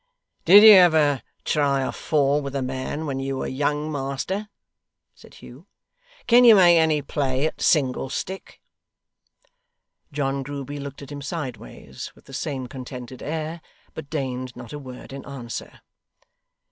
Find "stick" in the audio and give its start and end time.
8.09-8.59